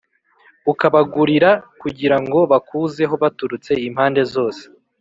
[0.71, 1.51] ukabagurira
[1.81, 4.63] kugira ngo bakuzeho baturutse impande zose